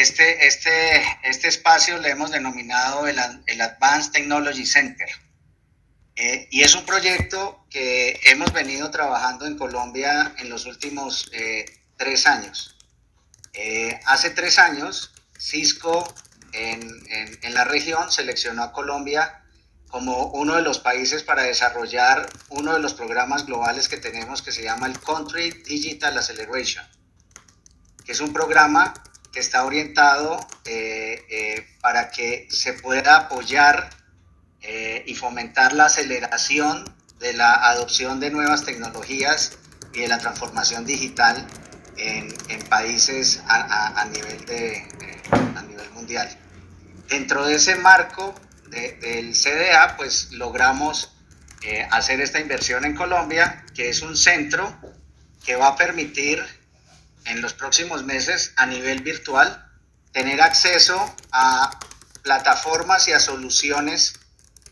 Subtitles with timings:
[0.00, 5.08] este, este, este espacio le hemos denominado el, el Advanced Technology Center.
[6.16, 11.64] Eh, y es un proyecto que hemos venido trabajando en Colombia en los últimos eh,
[11.96, 12.76] tres años.
[13.52, 16.12] Eh, hace tres años, Cisco
[16.52, 19.42] en, en, en, la región seleccionó a Colombia
[19.88, 24.52] como uno de los países para desarrollar uno de los programas globales que tenemos que
[24.52, 26.84] se llama el Country Digital Acceleration,
[28.04, 28.94] que es un programa
[29.32, 30.38] que está orientado
[31.80, 33.90] para que se pueda apoyar
[34.62, 36.84] eh, y fomentar la aceleración
[37.18, 39.56] de la adopción de nuevas tecnologías
[39.94, 41.46] y de la transformación digital
[41.96, 44.86] en, en países a, a, nivel de, eh,
[45.56, 46.28] a nivel mundial.
[47.08, 48.34] Dentro de ese marco
[48.68, 51.12] de, del CDA, pues logramos
[51.62, 54.78] eh, hacer esta inversión en Colombia, que es un centro
[55.42, 56.44] que va a permitir
[57.26, 59.66] en los próximos meses a nivel virtual
[60.12, 61.78] tener acceso a
[62.22, 64.18] plataformas y a soluciones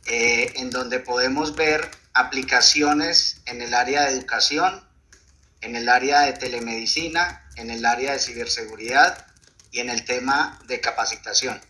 [0.06, 4.82] eh, en donde podemos ver aplicaciones en el área de educación,
[5.60, 9.26] en el área de telemedicina, en el área de ciberseguridad
[9.70, 11.60] y en el tema de capacitación.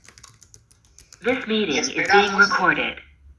[1.48, 2.48] y, esperamos,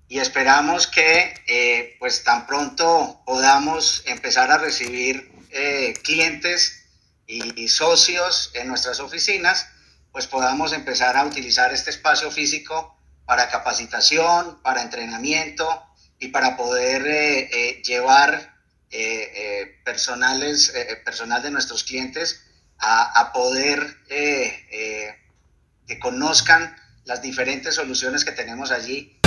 [0.10, 6.89] y esperamos que eh, pues tan pronto podamos empezar a recibir eh, clientes
[7.30, 9.68] y socios en nuestras oficinas,
[10.12, 15.86] pues podamos empezar a utilizar este espacio físico para capacitación, para entrenamiento
[16.20, 18.58] y para poder eh, eh, llevar
[18.90, 20.74] eh, personales,
[21.06, 22.44] personal de nuestros clientes
[22.80, 29.19] a, a poder que conozcan las diferentes soluciones que tenemos allí